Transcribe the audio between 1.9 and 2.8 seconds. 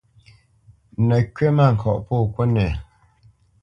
pô kúnɛ.